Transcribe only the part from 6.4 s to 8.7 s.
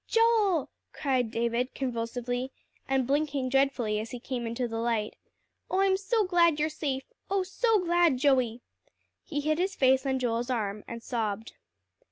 you're safe oh, so glad, Joey!"